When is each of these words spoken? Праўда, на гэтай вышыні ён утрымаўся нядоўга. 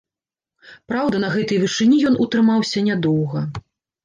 Праўда, 0.91 1.15
на 1.25 1.29
гэтай 1.35 1.59
вышыні 1.65 2.01
ён 2.11 2.17
утрымаўся 2.27 2.85
нядоўга. 2.89 3.45